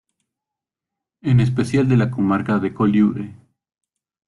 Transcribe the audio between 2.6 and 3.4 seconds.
Colliure.